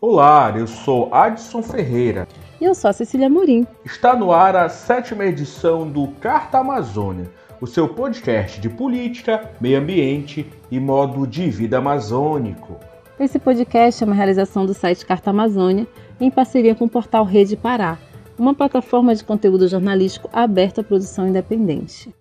[0.00, 2.28] Olá, eu sou Adson Ferreira.
[2.60, 3.66] E eu sou a Cecília Morim.
[3.84, 7.28] Está no ar a sétima edição do Carta Amazônia,
[7.60, 12.78] o seu podcast de política, meio ambiente e modo de vida amazônico.
[13.18, 15.84] Esse podcast é uma realização do site Carta Amazônia
[16.20, 17.98] em parceria com o portal Rede Pará,
[18.38, 22.14] uma plataforma de conteúdo jornalístico aberta à produção independente.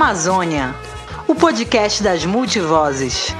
[0.00, 0.76] Amazônia,
[1.26, 3.34] o podcast das multivozes.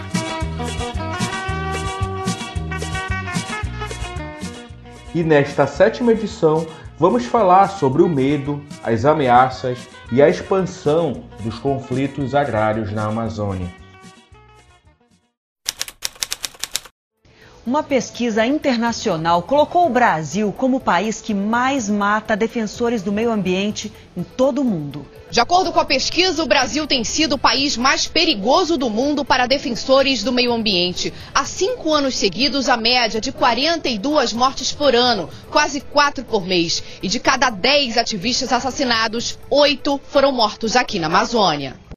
[5.14, 6.66] E nesta sétima edição,
[6.98, 13.68] vamos falar sobre o medo, as ameaças e a expansão dos conflitos agrários na Amazônia.
[17.68, 23.30] Uma pesquisa internacional colocou o Brasil como o país que mais mata defensores do meio
[23.30, 25.06] ambiente em todo o mundo.
[25.30, 29.22] De acordo com a pesquisa, o Brasil tem sido o país mais perigoso do mundo
[29.22, 31.12] para defensores do meio ambiente.
[31.34, 36.82] Há cinco anos seguidos, a média de 42 mortes por ano, quase quatro por mês.
[37.02, 41.87] E de cada 10 ativistas assassinados, oito foram mortos aqui na Amazônia.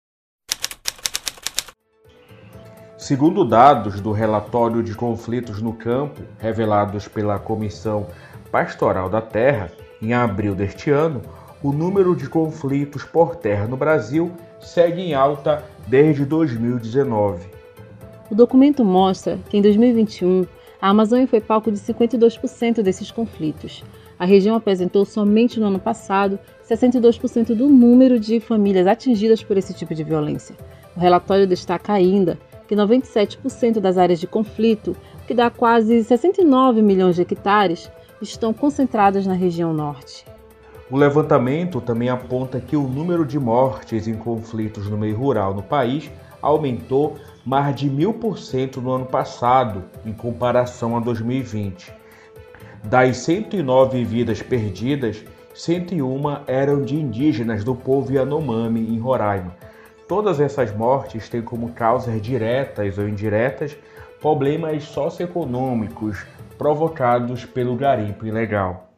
[3.12, 8.08] Segundo dados do relatório de conflitos no campo, revelados pela Comissão
[8.50, 9.70] Pastoral da Terra,
[10.02, 11.22] em abril deste ano,
[11.62, 17.50] o número de conflitos por terra no Brasil segue em alta desde 2019.
[18.30, 20.46] O documento mostra que em 2021
[20.82, 23.84] a Amazônia foi palco de 52% desses conflitos.
[24.18, 29.74] A região apresentou somente no ano passado 62% do número de famílias atingidas por esse
[29.74, 30.56] tipo de violência.
[30.96, 32.40] O relatório destaca ainda
[32.72, 34.96] que 97% das áreas de conflito,
[35.28, 37.92] que dá quase 69 milhões de hectares,
[38.22, 40.26] estão concentradas na região norte.
[40.90, 45.62] O levantamento também aponta que o número de mortes em conflitos no meio rural no
[45.62, 46.10] país
[46.42, 51.94] aumentou mais de mil por cento no ano passado, em comparação a 2020.
[52.86, 59.58] Das 109 vidas perdidas, 101 eram de indígenas do povo Yanomami, em Roraima,
[60.12, 63.78] Todas essas mortes têm como causas diretas ou indiretas
[64.20, 66.26] problemas socioeconômicos
[66.58, 68.91] provocados pelo garimpo ilegal.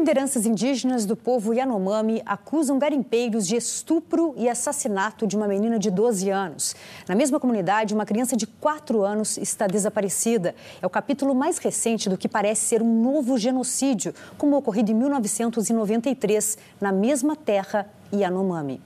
[0.00, 5.90] Lideranças indígenas do povo Yanomami acusam garimpeiros de estupro e assassinato de uma menina de
[5.90, 6.74] 12 anos.
[7.06, 10.54] Na mesma comunidade, uma criança de 4 anos está desaparecida.
[10.80, 14.94] É o capítulo mais recente do que parece ser um novo genocídio, como ocorrido em
[14.94, 18.80] 1993, na mesma terra Yanomami.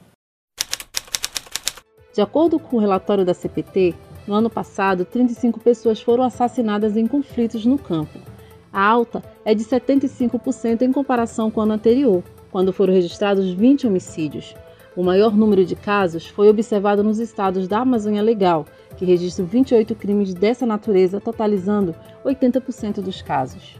[2.12, 3.94] De acordo com o relatório da CPT,
[4.26, 8.33] no ano passado, 35 pessoas foram assassinadas em conflitos no campo.
[8.74, 13.86] A alta é de 75% em comparação com o ano anterior, quando foram registrados 20
[13.86, 14.52] homicídios.
[14.96, 19.94] O maior número de casos foi observado nos estados da Amazônia Legal, que registram 28
[19.94, 23.76] crimes dessa natureza, totalizando 80% dos casos.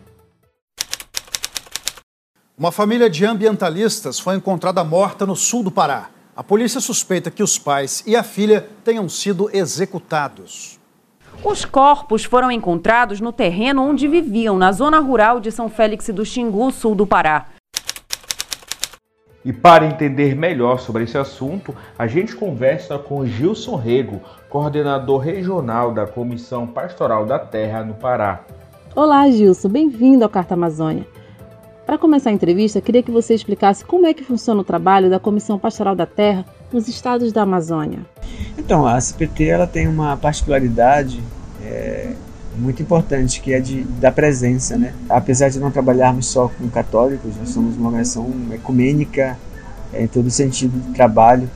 [2.56, 6.10] Uma família de ambientalistas foi encontrada morta no sul do Pará.
[6.36, 10.78] A polícia suspeita que os pais e a filha tenham sido executados.
[11.44, 16.24] Os corpos foram encontrados no terreno onde viviam, na zona rural de São Félix do
[16.24, 17.48] Xingu, sul do Pará.
[19.44, 25.92] E para entender melhor sobre esse assunto, a gente conversa com Gilson Rego, coordenador regional
[25.92, 28.40] da Comissão Pastoral da Terra no Pará.
[28.96, 31.06] Olá, Gilson, bem-vindo ao Carta Amazônia.
[31.84, 35.20] Para começar a entrevista, queria que você explicasse como é que funciona o trabalho da
[35.20, 38.00] Comissão Pastoral da Terra nos estados da Amazônia.
[38.58, 41.22] Então, a CPT ela tem uma particularidade
[41.62, 42.12] é,
[42.58, 44.92] muito importante que é de, da presença, né?
[45.08, 49.38] Apesar de não trabalharmos só com católicos, nós somos uma organização ecumênica
[49.92, 51.48] é, em todo sentido de trabalho.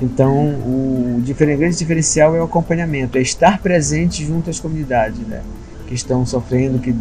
[0.00, 5.42] Então, o grande diferencial é o acompanhamento, é estar presente junto às comunidades, né?
[5.86, 6.94] Que estão sofrendo, que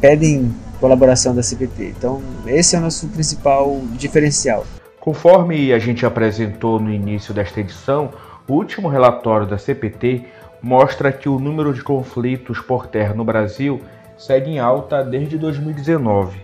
[0.00, 1.94] pedem colaboração da CPT.
[1.96, 4.66] Então, esse é o nosso principal diferencial.
[5.08, 8.10] Conforme a gente apresentou no início desta edição,
[8.46, 10.26] o último relatório da CPT
[10.60, 13.80] mostra que o número de conflitos por terra no Brasil
[14.18, 16.38] segue em alta desde 2019.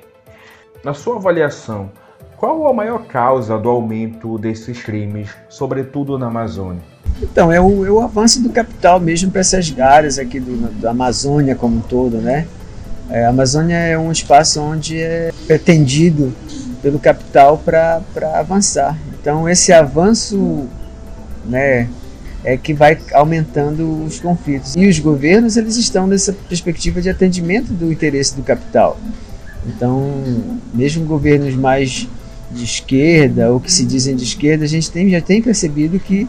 [0.83, 1.91] Na sua avaliação,
[2.39, 6.81] qual a maior causa do aumento desses crimes, sobretudo na Amazônia?
[7.21, 10.93] Então, é o, é o avanço do capital mesmo para essas áreas aqui do, da
[10.93, 12.49] Amazônia como um todo, né?
[13.11, 16.33] É, a Amazônia é um espaço onde é pretendido
[16.85, 18.03] pelo capital para
[18.35, 18.95] avançar.
[19.19, 20.69] Então esse avanço,
[21.47, 21.89] né,
[22.45, 24.77] é que vai aumentando os conflitos.
[24.77, 28.99] E os governos eles estão nessa perspectiva de atendimento do interesse do capital.
[29.67, 30.13] Então,
[30.75, 32.07] mesmo governos mais
[32.51, 36.25] de esquerda ou que se dizem de esquerda, a gente tem, já tem percebido que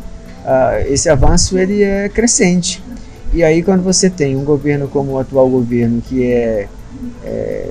[0.45, 2.81] uh, esse avanço ele é crescente.
[3.33, 6.69] E aí quando você tem um governo como o atual governo que é,
[7.25, 7.69] é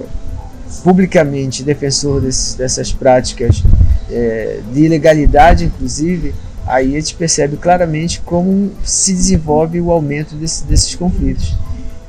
[0.82, 3.62] publicamente defensor dessas práticas
[4.10, 6.34] é, de ilegalidade, inclusive,
[6.66, 11.54] aí a gente percebe claramente como se desenvolve o aumento desse, desses conflitos.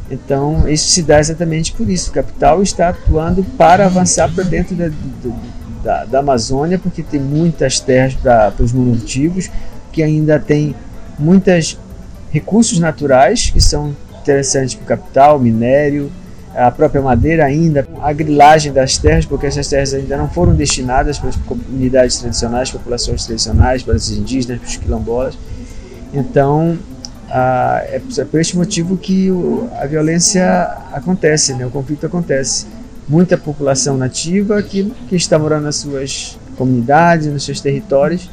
[0.10, 2.12] Então, isso se dá exatamente por isso.
[2.12, 4.92] O capital está atuando para avançar para dentro da,
[5.84, 9.50] da, da, Amazônia, porque tem muitas terras para os monocultivos,
[9.92, 10.76] que ainda tem
[11.18, 11.80] muitos
[12.32, 16.12] recursos naturais que são interessantes para o capital, minério,
[16.56, 21.20] a própria madeira ainda, a grilagem das terras, porque essas terras ainda não foram destinadas
[21.20, 25.38] para as comunidades tradicionais, populações tradicionais, para os indígenas, para os quilombolas.
[26.14, 26.78] Então,
[27.30, 30.64] ah, é por este motivo que o, a violência
[30.94, 31.66] acontece, né?
[31.66, 32.66] o conflito acontece.
[33.08, 38.30] Muita população nativa que, que está morando nas suas comunidades, nos seus territórios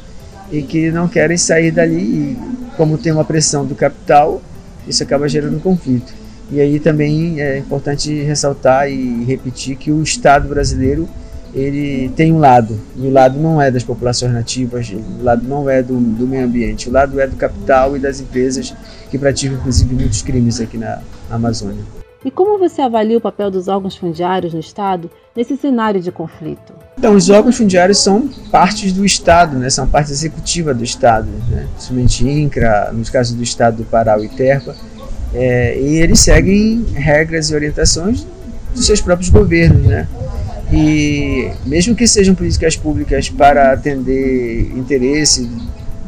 [0.51, 1.97] e que não querem sair dali.
[1.97, 2.37] E,
[2.77, 4.41] como tem uma pressão do capital,
[4.87, 6.22] isso acaba gerando conflito.
[6.51, 11.07] E aí também é importante ressaltar e repetir que o Estado brasileiro
[11.53, 15.69] ele tem um lado, e o lado não é das populações nativas, o lado não
[15.69, 18.73] é do, do meio ambiente, o lado é do capital e das empresas
[19.11, 20.99] que praticam inclusive muitos crimes aqui na,
[21.29, 21.83] na Amazônia.
[22.25, 26.73] E como você avalia o papel dos órgãos fundiários no Estado nesse cenário de conflito?
[26.97, 29.69] Então, os órgãos fundiários são partes do Estado, né?
[29.69, 31.67] são parte executiva do Estado, né?
[31.73, 34.73] principalmente INCRA, nos casos do Estado do Pará e Terpa,
[35.33, 38.25] é, e eles seguem regras e orientações
[38.73, 40.07] dos seus próprios governos, né?
[40.71, 45.49] E mesmo que sejam políticas públicas para atender interesse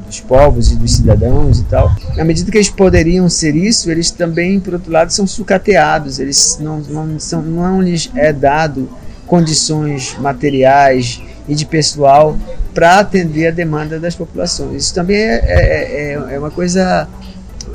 [0.05, 4.11] dos povos e dos cidadãos e tal, na medida que eles poderiam ser isso, eles
[4.11, 6.19] também, por outro lado, são sucateados.
[6.19, 8.89] Eles não, não, são, não lhes é dado
[9.27, 12.37] condições materiais e de pessoal
[12.73, 14.83] para atender a demanda das populações.
[14.83, 17.07] Isso também é, é, é, é uma coisa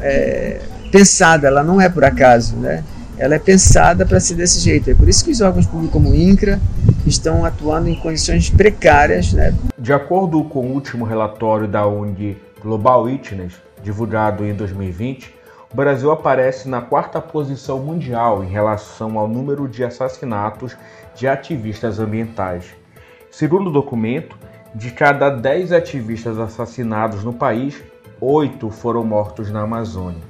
[0.00, 0.61] é,
[0.91, 2.85] pensada, ela não é por acaso, né?
[3.17, 4.91] Ela é pensada para ser desse jeito.
[4.91, 6.59] É por isso que os órgãos públicos como o INCRA
[7.07, 9.55] estão atuando em condições precárias, né?
[9.79, 15.35] De acordo com o último relatório da ONG Global Witness, divulgado em 2020,
[15.73, 20.77] o Brasil aparece na quarta posição mundial em relação ao número de assassinatos
[21.15, 22.65] de ativistas ambientais.
[23.31, 24.37] Segundo o documento,
[24.75, 27.81] de cada 10 ativistas assassinados no país,
[28.21, 30.30] 8 foram mortos na Amazônia.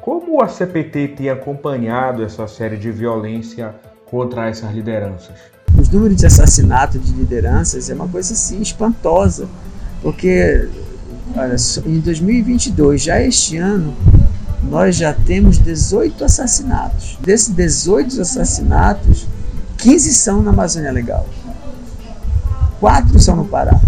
[0.00, 3.74] Como a CPT tem acompanhado essa série de violência
[4.06, 5.34] contra essas lideranças?
[5.78, 9.48] Os números de assassinato de lideranças é uma coisa assim espantosa,
[10.02, 10.68] porque
[11.36, 11.56] olha,
[11.86, 13.94] em 2022, já este ano,
[14.62, 17.18] nós já temos 18 assassinatos.
[17.20, 19.26] Desses 18 assassinatos,
[19.78, 21.26] 15 são na Amazônia Legal.
[22.80, 23.78] Quatro são no Pará.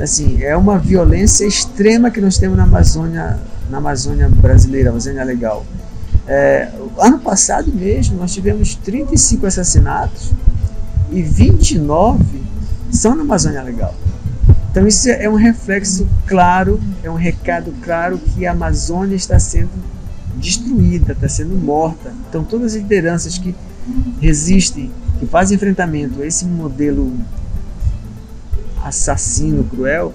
[0.00, 3.38] Assim, é uma violência extrema que nós temos na Amazônia
[3.72, 5.64] na Amazônia brasileira, Amazônia Legal.
[6.28, 10.30] É, ano passado mesmo, nós tivemos 35 assassinatos
[11.10, 12.22] e 29
[12.90, 13.94] são na Amazônia Legal.
[14.70, 19.70] Então, isso é um reflexo claro, é um recado claro que a Amazônia está sendo
[20.36, 22.12] destruída, está sendo morta.
[22.28, 23.54] Então, todas as lideranças que
[24.20, 27.10] resistem, que fazem enfrentamento a esse modelo
[28.84, 30.12] assassino, cruel,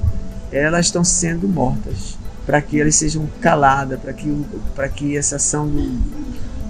[0.51, 2.16] elas estão sendo mortas
[2.47, 4.45] para que elas sejam caladas, para que,
[4.95, 5.81] que essa ação do,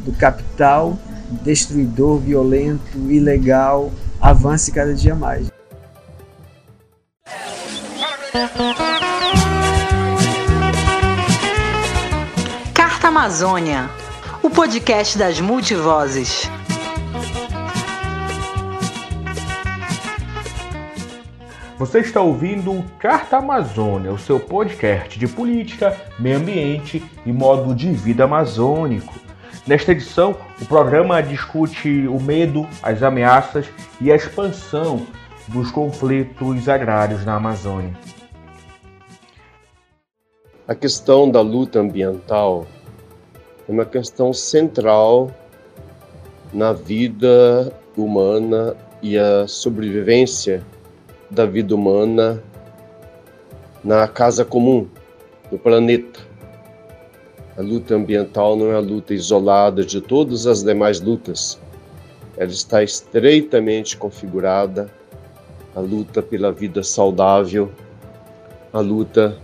[0.04, 0.98] do capital
[1.44, 5.52] destruidor, violento, ilegal avance cada dia mais.
[12.74, 13.90] Carta Amazônia,
[14.42, 16.50] o podcast das multivozes.
[21.78, 27.76] Você está ouvindo o Carta Amazônia, o seu podcast de política, meio ambiente e modo
[27.76, 29.14] de vida amazônico.
[29.68, 33.68] Nesta edição, o programa discute o medo, as ameaças
[34.02, 35.06] e a expansão
[35.50, 37.96] dos conflitos agrários na Amazônia.
[40.68, 42.66] A questão da luta ambiental
[43.70, 45.30] é uma questão central
[46.52, 50.66] na vida humana e a sobrevivência
[51.30, 52.42] da vida humana
[53.84, 54.88] na casa comum,
[55.52, 56.20] no planeta.
[57.58, 61.60] A luta ambiental não é a luta isolada de todas as demais lutas.
[62.38, 64.92] Ela está estreitamente configurada
[65.76, 67.72] a luta pela vida saudável,
[68.72, 69.38] a luta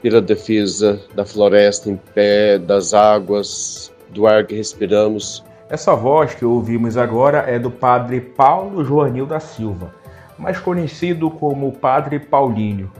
[0.00, 5.44] pela defesa da floresta em pé, das águas, do ar que respiramos.
[5.68, 10.01] Essa voz que ouvimos agora é do padre Paulo Joanil da Silva
[10.38, 12.90] mais conhecido como Padre Paulinho.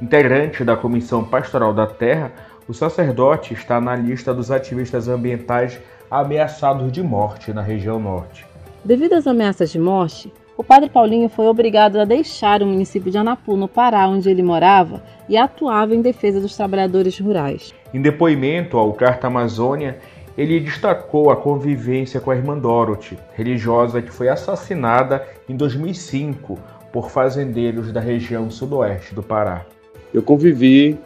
[0.00, 2.32] Integrante da Comissão Pastoral da Terra,
[2.68, 8.46] o sacerdote está na lista dos ativistas ambientais ameaçados de morte na região norte.
[8.84, 13.18] Devido às ameaças de morte, o padre Paulinho foi obrigado a deixar o município de
[13.18, 17.74] Anapu, no Pará, onde ele morava, e atuava em defesa dos trabalhadores rurais.
[17.92, 19.98] Em depoimento ao Carta Amazônia,
[20.36, 26.58] ele destacou a convivência com a irmã Dorothy, religiosa que foi assassinada em 2005
[26.94, 29.66] por fazendeiros da região sudoeste do Pará.
[30.12, 30.96] Eu convivi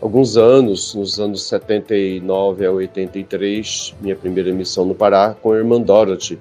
[0.00, 5.80] alguns anos, nos anos 79 a 83, minha primeira missão no Pará, com a irmã
[5.80, 6.40] Dorothy,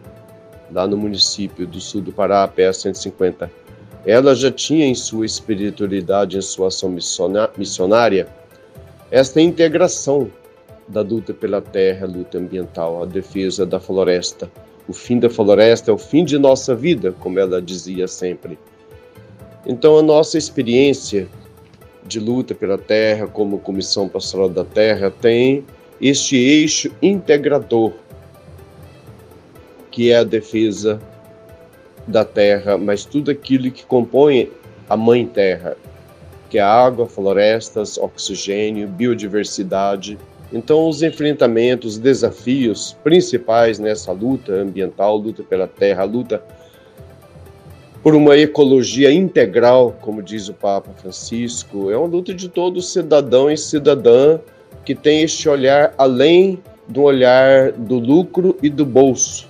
[0.71, 3.51] lá no município do sul do Pará, PS 150.
[4.03, 6.91] Ela já tinha em sua espiritualidade, em sua ação
[7.55, 8.27] missionária,
[9.11, 10.27] esta integração
[10.87, 14.51] da luta pela terra, a luta ambiental, a defesa da floresta.
[14.87, 18.57] O fim da floresta é o fim de nossa vida, como ela dizia sempre.
[19.65, 21.27] Então, a nossa experiência
[22.05, 25.63] de luta pela terra, como Comissão Pastoral da Terra, tem
[25.99, 27.93] este eixo integrador
[29.91, 30.99] que é a defesa
[32.07, 34.49] da terra, mas tudo aquilo que compõe
[34.89, 35.77] a mãe terra,
[36.49, 40.17] que é água, florestas, oxigênio, biodiversidade.
[40.51, 46.43] Então, os enfrentamentos, os desafios principais nessa luta ambiental, luta pela terra, luta
[48.03, 53.49] por uma ecologia integral, como diz o Papa Francisco, é uma luta de todo cidadão
[53.49, 54.39] e cidadã
[54.83, 59.49] que tem este olhar além do olhar do lucro e do bolso.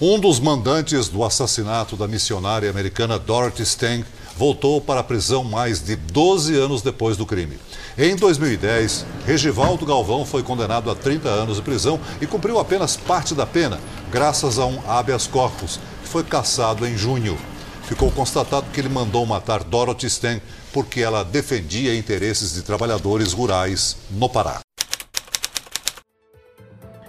[0.00, 4.04] Um dos mandantes do assassinato da missionária americana Dorothy Stang
[4.36, 7.58] voltou para a prisão mais de 12 anos depois do crime.
[7.96, 13.34] Em 2010, Regivaldo Galvão foi condenado a 30 anos de prisão e cumpriu apenas parte
[13.34, 13.78] da pena,
[14.10, 17.38] graças a um habeas corpus, que foi cassado em junho.
[17.84, 23.96] Ficou constatado que ele mandou matar Dorothy Stang porque ela defendia interesses de trabalhadores rurais
[24.10, 24.60] no Pará.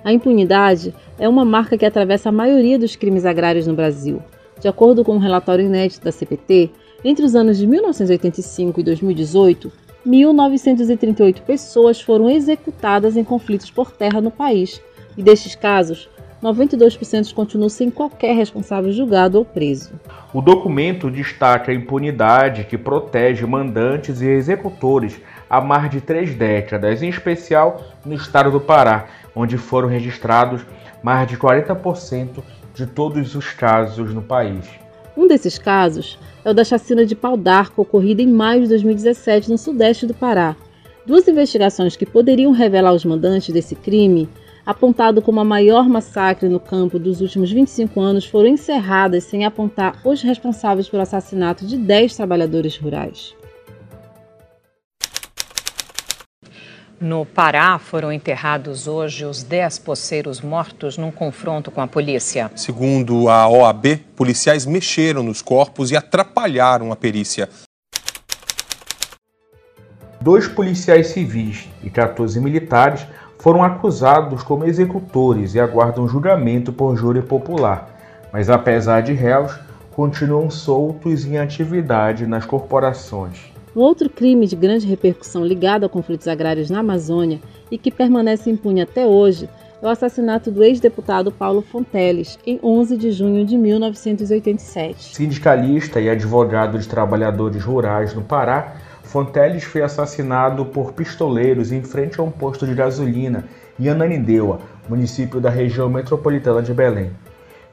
[0.04, 4.22] A impunidade é uma marca que atravessa a maioria dos crimes agrários no Brasil.
[4.62, 6.72] De acordo com um relatório inédito da CPT,
[7.06, 9.72] entre os anos de 1985 e 2018,
[10.08, 14.82] 1.938 pessoas foram executadas em conflitos por terra no país,
[15.16, 16.10] e destes casos,
[16.44, 19.94] 92% continuam sem qualquer responsável julgado ou preso.
[20.34, 27.04] O documento destaca a impunidade que protege mandantes e executores há mais de três décadas,
[27.04, 30.66] em especial no estado do Pará, onde foram registrados
[31.04, 32.44] mais de 40%
[32.74, 34.68] de todos os casos no país.
[35.16, 39.50] Um desses casos é o da chacina de pau d'arco ocorrida em maio de 2017
[39.50, 40.56] no sudeste do Pará.
[41.04, 44.30] Duas investigações que poderiam revelar os mandantes desse crime,
[44.64, 50.00] apontado como a maior massacre no campo dos últimos 25 anos, foram encerradas sem apontar
[50.06, 53.36] os responsáveis pelo assassinato de 10 trabalhadores rurais.
[57.00, 62.50] No Pará, foram enterrados hoje os 10 poceiros mortos num confronto com a polícia.
[62.56, 67.50] Segundo a OAB, policiais mexeram nos corpos e atrapalharam a perícia.
[70.22, 73.06] Dois policiais civis e 14 militares
[73.40, 78.00] foram acusados como executores e aguardam julgamento por júri popular,
[78.32, 79.54] mas apesar de réus,
[79.92, 83.55] continuam soltos em atividade nas corporações.
[83.76, 88.50] Um outro crime de grande repercussão ligado a conflitos agrários na Amazônia e que permanece
[88.50, 89.50] impune até hoje
[89.82, 95.14] é o assassinato do ex-deputado Paulo Fonteles, em 11 de junho de 1987.
[95.14, 102.18] Sindicalista e advogado de trabalhadores rurais no Pará, Fonteles foi assassinado por pistoleiros em frente
[102.18, 103.44] a um posto de gasolina
[103.78, 107.12] em Ananindeua, município da região metropolitana de Belém.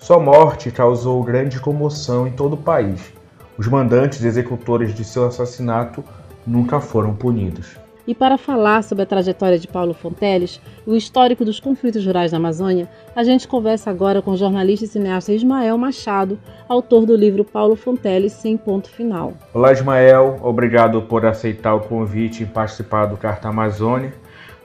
[0.00, 3.21] Sua morte causou grande comoção em todo o país.
[3.58, 6.02] Os mandantes e executores de seu assassinato
[6.46, 7.76] nunca foram punidos.
[8.06, 12.32] E para falar sobre a trajetória de Paulo Fonteles e o histórico dos conflitos rurais
[12.32, 16.36] na Amazônia, a gente conversa agora com o jornalista e cineasta Ismael Machado,
[16.68, 19.34] autor do livro Paulo Fonteles Sem Ponto Final.
[19.54, 20.40] Olá, Ismael.
[20.42, 24.12] Obrigado por aceitar o convite e participar do Carta Amazônia.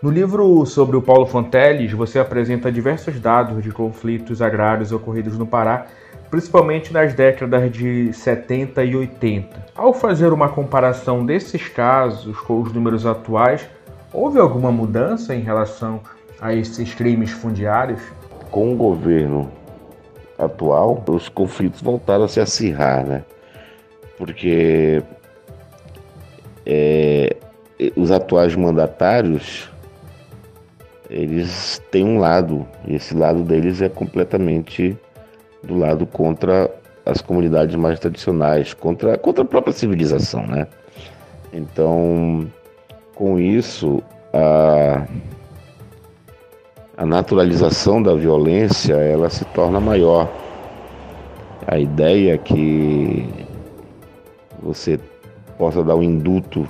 [0.02, 5.46] No livro sobre o Paulo Fonteles, você apresenta diversos dados de conflitos agrários ocorridos no
[5.46, 5.88] Pará
[6.30, 9.66] principalmente nas décadas de 70 e 80.
[9.76, 13.68] Ao fazer uma comparação desses casos com os números atuais,
[14.12, 16.02] houve alguma mudança em relação
[16.42, 18.02] a esses crimes fundiários?
[18.52, 19.52] Com o governo
[20.38, 23.24] atual, os conflitos voltaram a se acirrar, né?
[24.18, 25.02] Porque
[26.66, 27.36] é,
[27.96, 29.70] os atuais mandatários
[31.10, 34.98] eles têm um lado, e esse lado deles é completamente
[35.64, 36.70] do lado contra
[37.06, 40.68] as comunidades mais tradicionais, contra, contra a própria civilização, né?
[41.54, 42.48] Então,
[43.16, 45.08] com isso, a,
[46.98, 50.30] a naturalização da violência ela se torna maior.
[51.66, 53.28] A ideia é que
[54.62, 55.00] você
[55.58, 56.68] possa dar um induto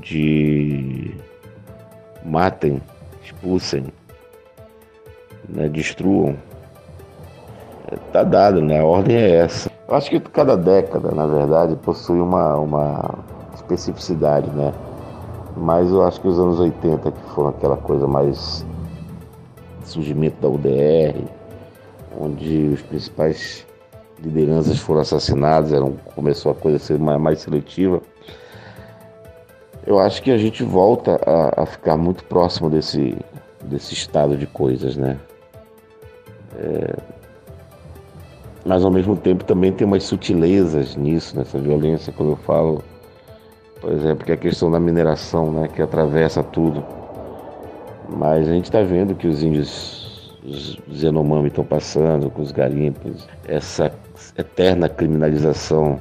[0.00, 1.14] de
[2.24, 2.80] matem,
[3.24, 3.86] expulsem,
[5.48, 6.36] né, destruam,
[7.94, 8.80] está dado, né?
[8.80, 9.70] A ordem é essa.
[9.88, 13.18] Eu acho que cada década, na verdade, possui uma, uma
[13.54, 14.72] especificidade, né?
[15.56, 18.64] Mas eu acho que os anos 80, que foram aquela coisa mais
[19.84, 21.24] surgimento da UDR,
[22.18, 23.66] onde os principais
[24.22, 28.00] lideranças foram assassinadas, eram, começou a coisa a ser mais, mais seletiva.
[29.86, 33.16] Eu acho que a gente volta a, a, ficar muito próximo desse,
[33.64, 35.18] desse estado de coisas, né?
[36.56, 36.96] É,
[38.64, 42.82] mas ao mesmo tempo também tem umas sutilezas nisso, nessa violência, quando eu falo,
[43.80, 46.84] por exemplo, que é a questão da mineração, né, que atravessa tudo.
[48.08, 53.26] Mas a gente está vendo que os índios, os Yanomami estão passando com os garimpos,
[53.46, 53.92] essa
[54.36, 56.00] eterna criminalização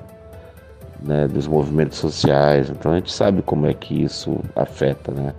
[1.02, 2.70] né, dos movimentos sociais.
[2.70, 5.34] Então a gente sabe como é que isso afeta, né?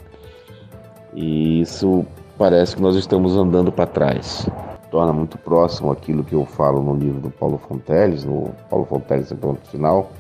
[1.13, 2.07] E isso
[2.39, 4.47] parece que nós estamos andando para trás
[4.91, 9.31] torna muito próximo aquilo que eu falo no livro do Paulo Fonteles, no Paulo Fonteles
[9.31, 10.11] em ponto final,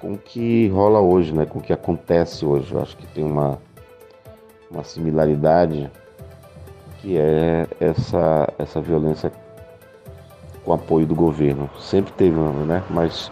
[0.00, 2.72] com o que rola hoje, né, com o que acontece hoje.
[2.72, 3.58] Eu acho que tem uma,
[4.70, 5.90] uma similaridade
[7.00, 9.30] que é essa, essa violência
[10.64, 11.68] com apoio do governo.
[11.78, 13.30] Sempre teve, né, mas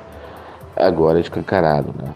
[0.77, 1.95] agora é escancarado.
[1.97, 2.15] Né.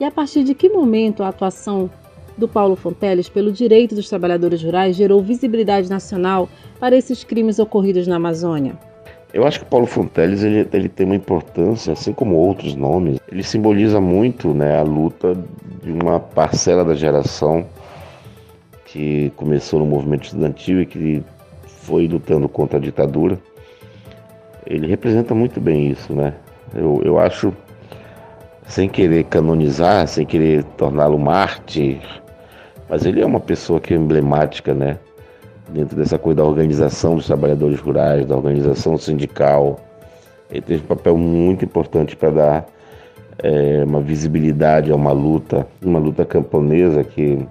[0.00, 1.90] E a partir de que momento a atuação
[2.36, 6.48] do Paulo Fonteles pelo direito dos trabalhadores rurais gerou visibilidade nacional
[6.78, 8.78] para esses crimes ocorridos na Amazônia?
[9.32, 13.18] Eu acho que Paulo Fonteles ele, ele tem uma importância, assim como outros nomes.
[13.30, 15.34] Ele simboliza muito né, a luta
[15.82, 17.64] de uma parcela da geração
[18.84, 21.24] que começou no movimento estudantil e que
[21.66, 23.38] foi lutando contra a ditadura.
[24.66, 26.34] Ele representa muito bem isso, né?
[26.74, 27.54] Eu, eu acho,
[28.66, 32.00] sem querer canonizar, sem querer torná-lo mártir,
[32.92, 34.98] mas ele é uma pessoa que é emblemática, né?
[35.70, 39.80] Dentro dessa coisa da organização dos trabalhadores rurais, da organização sindical.
[40.50, 42.66] Ele teve um papel muito importante para dar
[43.42, 47.48] é, uma visibilidade a uma luta, uma luta camponesa que,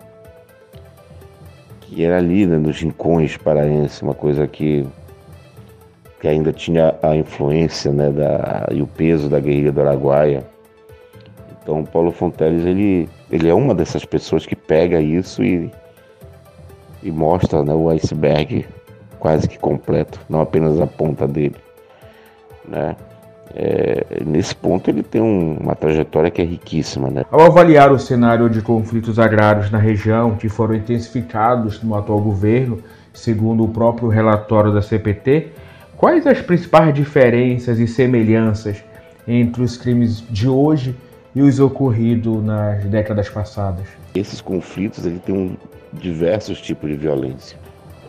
[1.80, 4.86] que era ali né, nos rincões paraenses, uma coisa que,
[6.20, 10.44] que ainda tinha a influência né, da, e o peso da guerrilha do Araguaia.
[11.64, 15.72] Então, Paulo Fonteles ele, ele é uma dessas pessoas que pega isso e,
[17.02, 18.66] e mostra né, o iceberg
[19.20, 21.56] quase que completo, não apenas a ponta dele.
[22.68, 22.96] Né?
[23.54, 27.10] É, nesse ponto ele tem um, uma trajetória que é riquíssima.
[27.10, 27.24] Né?
[27.32, 32.80] Ao avaliar o cenário de conflitos agrários na região, que foram intensificados no atual governo,
[33.14, 35.50] segundo o próprio relatório da CPT,
[35.96, 38.84] quais as principais diferenças e semelhanças
[39.28, 40.96] entre os crimes de hoje
[41.36, 43.88] e os ocorridos nas décadas passadas?
[44.14, 45.56] Esses conflitos ele tem um,
[45.94, 47.58] diversos tipos de violência.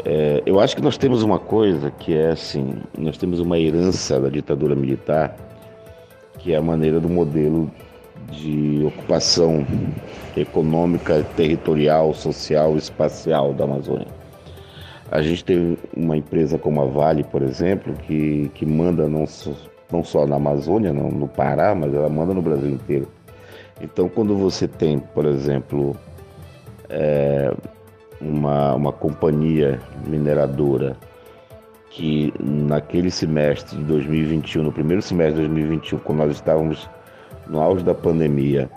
[0.04, 4.20] É, eu acho que nós temos uma coisa que é assim, nós temos uma herança
[4.20, 5.36] da ditadura militar,
[6.38, 7.70] que é a maneira do modelo
[8.30, 9.66] de ocupação
[10.36, 14.08] econômica, territorial, social, espacial da Amazônia.
[15.10, 19.26] A gente tem uma empresa como a Vale, por exemplo, que, que manda não,
[19.92, 23.08] não só na Amazônia, não, no Pará, mas ela manda no Brasil inteiro.
[23.80, 25.96] Então, quando você tem, por exemplo,
[26.88, 27.52] é,
[28.20, 30.96] uma, uma companhia mineradora
[31.90, 36.88] que naquele semestre de 2021, no primeiro semestre de 2021, quando nós estávamos
[37.46, 38.70] no auge da pandemia,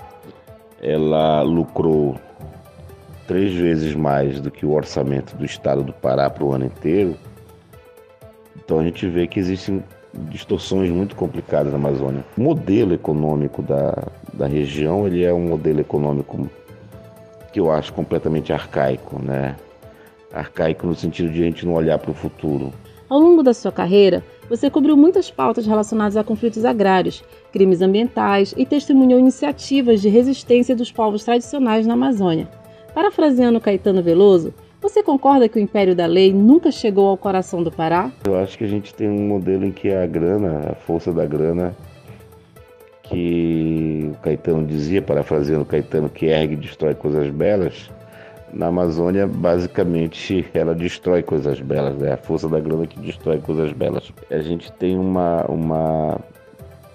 [0.82, 2.20] ela lucrou
[3.28, 7.16] três vezes mais do que o orçamento do estado do Pará para o ano inteiro.
[8.58, 9.84] Então a gente vê que existem
[10.30, 12.26] distorções muito complicadas na Amazônia.
[12.38, 13.94] O modelo econômico da,
[14.34, 16.50] da região ele é um modelo econômico
[17.52, 19.56] que eu acho completamente arcaico, né?
[20.34, 22.74] Arcaico no sentido de a gente não olhar para o futuro.
[23.08, 28.54] Ao longo da sua carreira, você cobriu muitas pautas relacionadas a conflitos agrários, crimes ambientais
[28.58, 32.48] e testemunhou iniciativas de resistência dos povos tradicionais na Amazônia.
[32.94, 34.54] Parafraseando Caetano Veloso,
[34.90, 38.12] você concorda que o império da lei nunca chegou ao coração do Pará?
[38.24, 41.26] Eu acho que a gente tem um modelo em que a grana, a força da
[41.26, 41.76] grana,
[43.02, 47.90] que o Caetano dizia, parafraseando Caetano, que ergue e destrói coisas belas,
[48.54, 52.14] na Amazônia, basicamente, ela destrói coisas belas, é né?
[52.14, 54.14] a força da grana que destrói coisas belas.
[54.30, 56.20] A gente tem uma, uma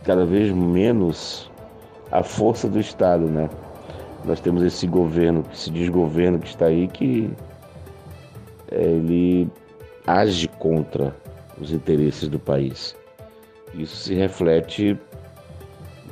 [0.04, 1.50] cada vez menos
[2.12, 3.50] a força do Estado, né?
[4.24, 7.30] Nós temos esse governo, esse desgoverno que está aí, que
[8.70, 9.48] ele
[10.06, 11.14] age contra
[11.60, 12.96] os interesses do país.
[13.74, 14.98] Isso se reflete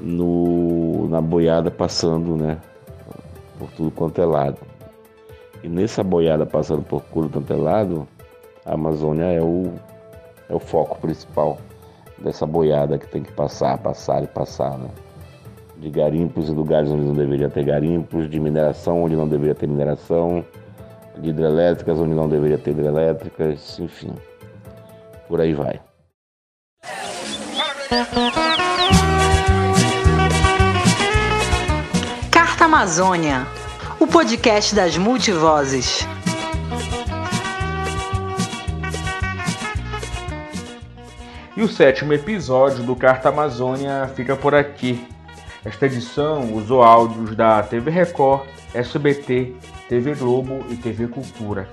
[0.01, 2.59] no, na boiada passando, né?
[3.59, 4.59] Por tudo quanto é lado.
[5.62, 8.07] E nessa boiada passando por tudo quanto é lado,
[8.64, 9.73] a Amazônia é o,
[10.49, 11.59] é o foco principal
[12.18, 14.88] dessa boiada que tem que passar, passar e passar, né?
[15.77, 19.68] De garimpos em lugares onde não deveria ter garimpos, de mineração onde não deveria ter
[19.68, 20.44] mineração,
[21.20, 24.14] de hidrelétricas onde não deveria ter hidrelétricas, enfim.
[25.26, 25.81] Por aí vai.
[32.31, 33.46] Carta Amazônia,
[33.98, 36.07] o podcast das multivozes.
[41.57, 45.04] E o sétimo episódio do Carta Amazônia fica por aqui.
[45.64, 49.57] Esta edição usou áudios da TV Record, SBT,
[49.88, 51.68] TV Globo e TV Cultura.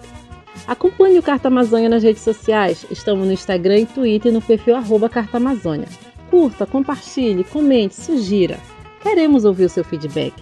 [0.66, 2.86] Acompanhe o Carta Amazônia nas redes sociais.
[2.90, 5.88] Estamos no Instagram e Twitter no perfil arroba Carta Amazônia.
[6.30, 8.58] Curta, compartilhe, comente, sugira.
[9.02, 10.34] Queremos ouvir o seu feedback.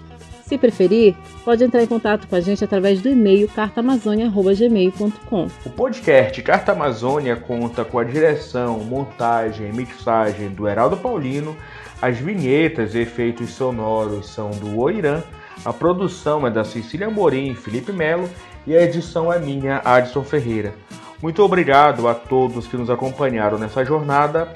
[0.46, 5.48] Se preferir, pode entrar em contato com a gente através do e-mail cartaamazônia.gmail.com.
[5.66, 11.56] O podcast Carta Amazônia conta com a direção, montagem e mixagem do Heraldo Paulino,
[12.02, 15.24] as vinhetas e efeitos sonoros são do Oirã,
[15.66, 18.30] a produção é da Cecília Morim e Felipe Melo
[18.66, 20.74] e a edição é minha, Adson Ferreira.
[21.22, 24.54] Muito obrigado a todos que nos acompanharam nessa jornada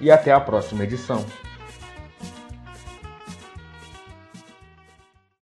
[0.00, 1.24] e até a próxima edição.